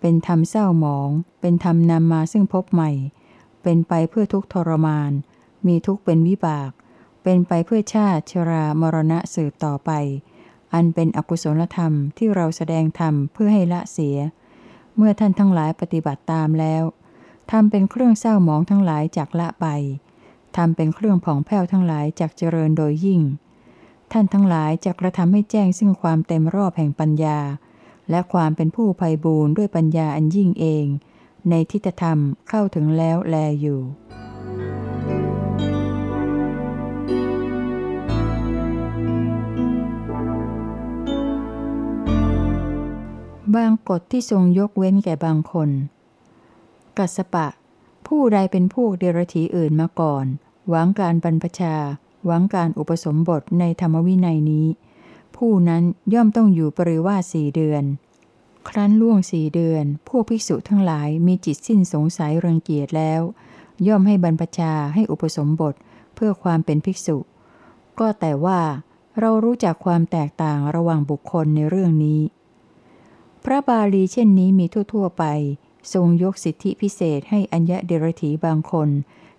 [0.00, 1.08] เป็นธรรมเศร้าหมอง
[1.40, 2.90] เป็นธรรมนำมาซึ่งพบใหม่
[3.62, 5.12] เป็นไปเพื่อทุกทรมาน
[5.66, 6.70] มีทุกเป็นวิบาก
[7.22, 9.90] เป็นไปเพื่อชาติชรามรณะสืบต่อไป
[10.74, 14.16] อันเป็นอกุศลธรรมที่เราแสดงธรรมเพื่อให้ละเสีย
[15.00, 16.82] เมื่อท่านทั้งหลายปฏิบัติตามแล้ว
[17.50, 19.66] ทำเป็นเครื่องเศร้าหมองทั้งหลายจากละไป
[20.56, 23.22] ทำเป็นเครื่องผ่องแผ้วทั้งหลายจากเจริญโดยยิ่ง
[24.12, 27.38] ท่านทั้งหลายจะกระทำให้แจ้งซึ่งความเต็มรอบแห่งปัญญา
[28.10, 30.86] และความเป็นผู้ไพ่บูรณ์ด้วยปัญญาอันยิ่งเอง
[31.50, 33.80] ในทิฏฐธรรมเข้าถึงแล้วแลอยู่
[43.56, 45.70] บางกฎที่ทรงยกเว้นแก่บางคน
[46.98, 47.46] กัสปะ
[48.06, 50.26] ผู้ใดเป็นผู้เดรธีอื่นมาก่อน
[50.68, 51.74] หวังการบรรพชา
[52.26, 54.66] หวังการอุปสมบทในธรรมวินัยนี้
[55.36, 55.82] ผู้นั้น
[56.14, 57.84] ย่อมต้องอยู่ปริวาสี่เดือน
[58.68, 63.20] ครั้นล่วงสี่เดือน พวกภิกษุทั้งหลายมีจิตสิ้นสงสัยรังเกียจแล้ว
[63.86, 65.74] ย่อมให้บรรพชาให้อุปสมบท
[66.14, 67.18] เพื่อความเป็นภิกษุ
[67.98, 68.60] ก็แต่ว่า
[69.18, 72.20] เรารู้จักความแตกต่างระหว่างบุคคลในเรื่องนี้
[73.50, 75.24] ระบาลีเช่นนี้มีทั่ว ๆ ไป
[75.92, 78.88] ทรงยกสิทธิพิเศษให้อัญญเดรถีบางคน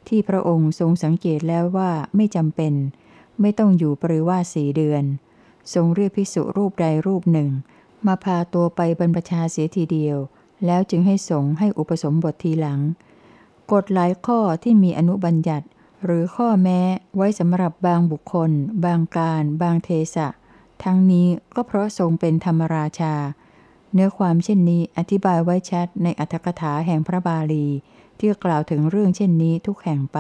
[0.08, 2.74] ที่พระองค์ทรงสังเกตแล้วว่าไม่จำเป็น
[3.42, 5.04] ไม่ต้องอยู่ปริวาสีเดือน
[5.74, 7.50] ทรงเรียกพิสุรูปใดรูปหนึ่ง
[8.06, 10.18] มาพาตัวไปบรรพชาเสียทีเดียว
[10.66, 12.80] แล้วจึงให้สงให้อุปสมบททีหลัง
[13.74, 15.68] กฎหลายข้อที่มีอนุบัญญัติ
[16.06, 16.80] หรือข้อแม้
[17.16, 18.52] ไว้สำหรับบางบุคคล
[18.86, 20.28] บางการ บางเทสะ
[20.84, 23.16] ทั้งนี้ก็เพราะทรงเป็นธรรมราชา
[23.94, 27.68] เนื้อความเช่นนี้อธิบายไว้ชัดในอัธกถาแห่งพระบาลี
[28.20, 30.20] ที่กล่าวถึงเรื่องเช่นนี้ทุกแห่งไป